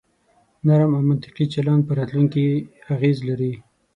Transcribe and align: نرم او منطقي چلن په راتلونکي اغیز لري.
نرم 0.65 0.91
او 0.97 1.01
منطقي 1.09 1.45
چلن 1.53 1.79
په 1.87 1.91
راتلونکي 1.99 2.45
اغیز 2.93 3.17
لري. 3.29 3.53